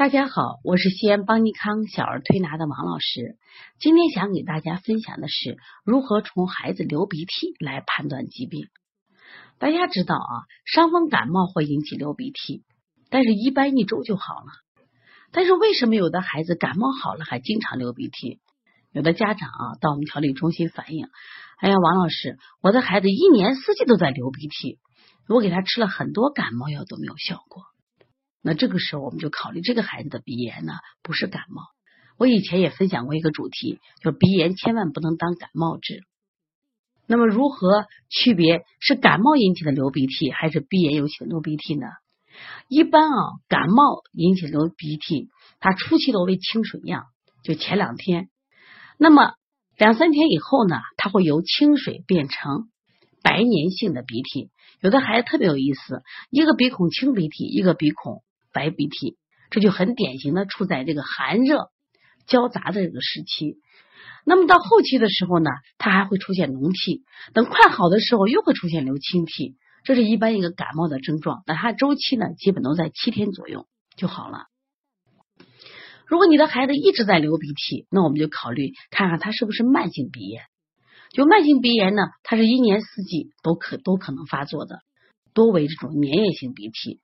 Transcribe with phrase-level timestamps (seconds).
[0.00, 3.36] 大家好，我是西安邦尼康小儿推拿的王老师。
[3.78, 8.68] 今天想给大家分享的是如何从孩子流鼻涕来判断疾病。
[9.58, 10.32] 大家知道啊，
[10.64, 12.64] 伤风感冒会引起流鼻涕，
[13.10, 14.46] 但是一般一周就好了。
[15.32, 18.40] 但是为什么有的孩子感冒好了还经常流鼻涕？
[18.92, 21.08] 有的家长啊到我们调理中心反映，
[21.58, 24.78] 哎呀，王老师，我的孩子一年四季都在流鼻涕，
[25.28, 27.64] 我给他吃了很多感冒药都没有效果。
[28.42, 30.72] 那这个时候，我们就考虑这个孩子的鼻炎呢，
[31.02, 31.62] 不是感冒。
[32.18, 36.02] 我以前也分享过一个主题，就鼻炎千万不能当感冒治。
[37.06, 41.86] 那么，如何区别是感冒引起的流鼻涕，还是鼻炎引起的流鼻涕呢？
[42.68, 43.16] 一般啊，
[43.48, 47.06] 感冒引起流鼻涕，它初期都为清水样，
[47.42, 48.30] 就前两天。
[48.96, 49.34] 那么
[49.76, 52.70] 两三天以后呢，它会由清水变成
[53.22, 54.50] 白粘性的鼻涕。
[54.80, 58.22] 有的孩子特别有意思，一个鼻孔清鼻涕，一个鼻孔。
[58.52, 59.16] 白鼻涕，
[59.50, 61.70] 这就很典型的处在这个寒热
[62.26, 63.58] 交杂的这个时期。
[64.24, 71.42] 那么到后期的时候呢，它还会出现脓涕，等快好的时候又会出现流清涕，这是一般一个感冒的症状。
[71.46, 73.66] 那它周期呢，基本都在七天左右
[73.96, 74.46] 就好了。
[76.06, 80.42] 如果你的孩子一直在流鼻涕，那我们就考虑看看他是不是慢性鼻炎。
[81.12, 84.80] 就慢性鼻炎呢，它是一年四季都可都可能发作的，
[85.34, 87.00] 多为这种粘液性鼻涕。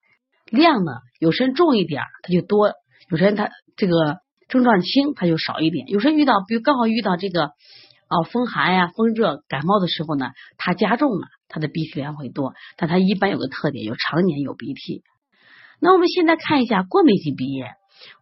[0.50, 2.70] 量呢，有时重一点它就多；
[3.10, 5.88] 有时候它这个症状轻，它就少一点。
[5.88, 7.46] 有时候遇到，比如刚好遇到这个
[8.08, 12.54] 啊风寒呀、风热、感冒的时候呢，它加重了，它的鼻涕量会多。
[12.76, 15.02] 但它一般有个特点，有常年有鼻涕。
[15.80, 17.72] 那我们现在看一下过敏性鼻炎，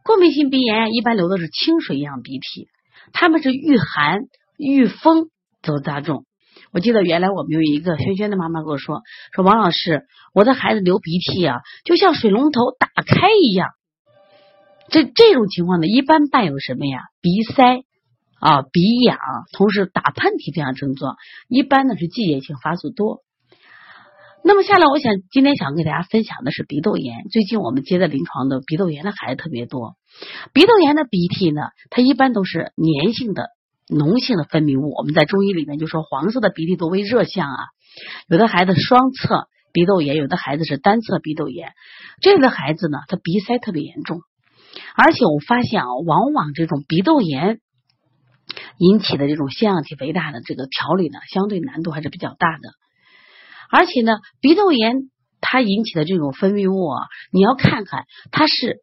[0.02, 2.68] 过敏性鼻炎一般流的是清水样鼻涕，
[3.12, 4.22] 他们是遇寒
[4.56, 5.28] 遇风
[5.62, 6.24] 则加重。
[6.72, 9.02] 我记得原来我们有一个轩轩的妈妈跟我说，
[9.32, 13.68] 说王老师，我的孩子流鼻涕啊，就像水龙头打开一样。
[14.88, 16.98] 这这种情况呢，一般伴有什么呀？
[17.20, 17.84] 鼻塞
[18.40, 19.18] 啊，鼻痒，
[19.52, 21.16] 同时打喷嚏这样症状，
[21.48, 23.22] 一般呢是季节性发作多。
[24.44, 27.24] 那么下来，我想今天想给大家分享的是鼻窦炎。
[27.32, 29.96] 最近我们接的临床的鼻窦炎的孩子特别多，
[30.52, 33.48] 鼻窦炎的鼻涕呢，它一般都是粘性的。
[33.88, 37.58] 脓性的分泌物，我们在中医里面就说黄色的鼻涕多为热象啊。
[38.28, 41.72] 有的孩子双侧鼻窦炎，有的孩子是单侧鼻窦炎。
[42.20, 44.20] 这样的孩子呢，他鼻塞特别严重，
[44.96, 47.60] 而且我发现啊，往往这种鼻窦炎
[48.78, 52.70] 引起的这种腺样体肥大的这个调理呢，相对难度还是比较大的。
[53.70, 58.78] 而且呢，鼻窦炎它引起的这种分泌物啊，你要看看它是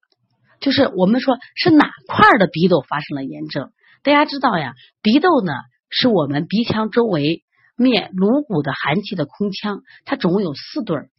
[0.60, 3.72] 就是我们说是哪块的鼻窦发生了炎症。
[4.04, 4.74] 大家知道呀，
[5.04, 5.54] 鼻窦呢
[5.90, 7.44] 是我们鼻腔周围
[7.78, 11.10] 面颅骨的寒气的空腔，它总共有四对儿。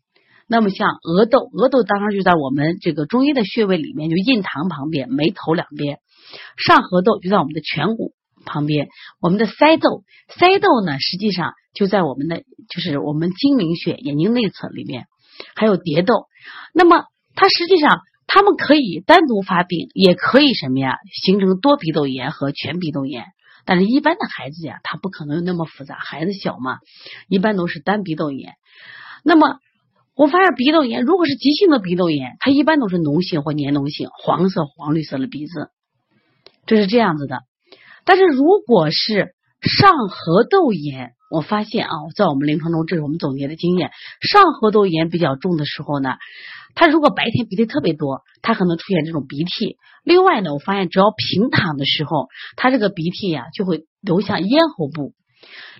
[0.48, 5.98] 那么像额窦，额窦当然就在我们这个中医的穴位里面，就印堂旁边、眉头两边；
[6.56, 8.86] 上颌窦就在我们的颧骨旁边；
[9.20, 15.06] 我们的腮窦，腮窦呢实际上就在我们的就是我们睛明穴眼睛内侧里面，
[15.54, 16.26] 还有蝶窦。
[16.74, 17.04] 那么
[17.36, 18.00] 它实际上。
[18.34, 23.26] 他们可以单独发病，也可以什么呀，形成多鼻窦炎和全鼻窦炎。
[23.66, 26.78] 但是，一般的孩子呀，他不可能有那么复杂，孩子小嘛，
[27.28, 28.54] 一般都是单鼻窦炎。
[29.22, 29.58] 那么，
[30.16, 35.68] 我发现鼻窦炎如果是急性的鼻窦炎，它一般都是脓性或黏脓性，黄色、黄绿色的鼻子，
[36.64, 37.40] 这是这样子的。
[38.06, 43.90] 但是，如果是上颌窦炎，我发现啊，在我们临床中，这是我们总结的经验，
[44.22, 46.14] 上颌窦炎比较重的时候呢。
[46.74, 49.76] 他如果白天鼻涕特别多，他可能出现这种鼻涕。
[50.04, 55.14] 另外呢，我发现只要平躺的时候，他这个鼻涕呀就会流向咽喉部，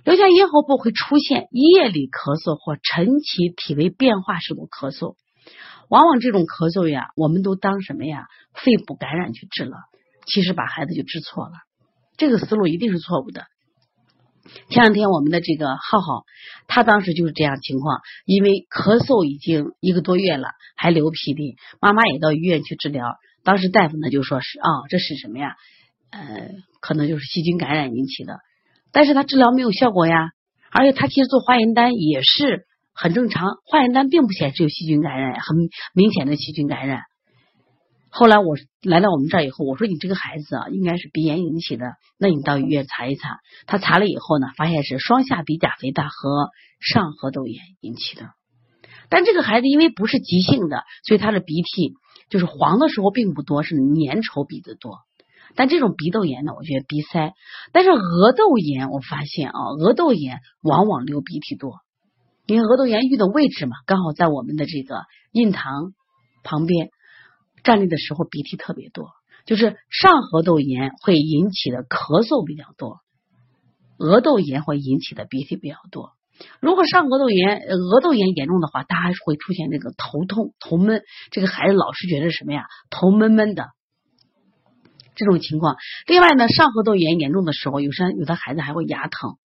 [0.05, 5.17] 流向咽喉部会出现夜里咳嗽或晨起体位变化时的咳嗽。
[5.89, 8.27] 往往这种咳嗽呀，我们都当什么呀？
[8.55, 9.77] 肺部感染去治了，
[10.27, 11.53] 其实把孩子就治错了。
[12.17, 13.47] 这个思路一定是错误的。
[14.69, 16.25] 前两天我们的这个浩浩，
[16.67, 23.07] 他当时就是这样情况，因为咳嗽已经一个多月了，还流鼻涕，妈妈也到医院去治疗，
[23.45, 25.55] 当时大夫呢就说是啊，这是什么呀？
[26.11, 26.51] 呃，
[26.81, 28.41] 可能就是细菌感染引起的，
[28.93, 30.31] 但是他治疗没有效果呀，
[30.71, 35.57] 而且他其实做化验单也是很正常，化验单并不显示有细菌感染，很
[35.95, 37.01] 明显的细菌感染。
[38.15, 43.39] 后来我来到我们这儿以后，我说你这个孩子啊，应该是鼻炎引起的，那你到医院查一查。
[43.67, 48.29] 他查了以后呢，发现是双下鼻甲肥大和上颌窦炎引起的。
[49.09, 51.95] 但这个孩子因为不是急性的，所以他的鼻涕
[52.29, 54.99] 就是黄的时候并不多，是粘稠鼻子多。
[55.55, 57.33] 但这种鼻窦炎呢，我觉得鼻塞。
[57.73, 61.77] 但是额窦炎，我发现啊，额窦炎往往流鼻涕多，
[62.45, 65.01] 因为额窦炎遇的位置嘛，刚好在我们的这个
[65.33, 65.95] 印堂
[66.45, 66.91] 旁边。
[67.63, 69.11] 站立的时候鼻涕特别多，
[69.47, 73.01] 就是上颌窦炎会引起的咳嗽比较多，
[73.99, 76.13] 额窦炎会引起的鼻涕比较多。
[76.61, 83.69] 如果上颌窦炎、额窦炎严重的话，他还会出现这个头痛、头闷，这个孩子老是觉得什么呀，头闷闷的。
[85.15, 85.77] 这种情况。
[86.07, 89.37] 另外呢，上颌窦炎严重的时候，有时有的孩子还会牙疼，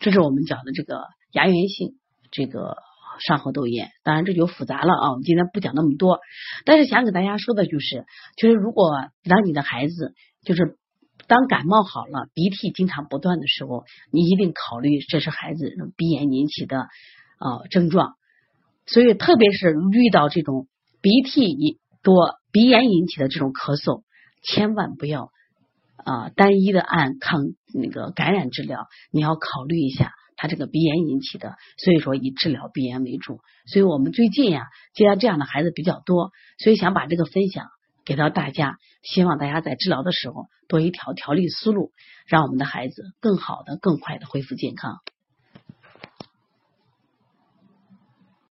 [0.00, 1.94] 这是我们讲的这个牙源性
[2.32, 2.76] 这个
[3.20, 3.90] 上颌窦炎。
[4.04, 6.20] 当然这就复杂了啊，我们今天不讲那么多。
[6.64, 8.04] 但是想给大家说的就是，
[8.36, 8.90] 就是如果
[9.22, 10.76] 让你的孩子就是。
[11.26, 18.14] 当感冒好了，鼻涕经常不断的时候，你一定考虑这是孩子鼻炎引起的啊症状。
[18.86, 20.68] 所以，特别是遇到这种
[21.02, 24.04] 鼻涕多、鼻炎引起的这种咳嗽，
[24.42, 25.30] 千万不要
[26.02, 27.42] 啊单一的按抗
[27.74, 31.56] 那个感染治疗，你要考虑一下他这个鼻炎引起的。
[31.76, 33.40] 所以说，以治疗鼻炎为主。
[33.66, 34.62] 所以我们最近呀，
[34.94, 37.66] 接到这样的孩子比较多，所以想把这个分享。
[38.04, 41.92] 给到大家，希望大家在治疗的时候多一条调理思路，
[42.26, 45.00] 让我们的孩子更好的、更快的恢复健康。